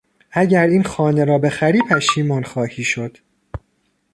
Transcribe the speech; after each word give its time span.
اگر 0.31 0.67
این 0.67 0.83
خانه 0.83 1.23
را 1.25 1.37
بخری 1.37 1.81
پشیمان 1.89 2.43
خواهی 2.43 2.83
شد. 2.83 3.17